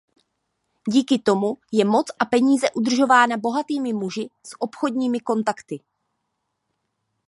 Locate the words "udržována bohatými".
2.71-3.93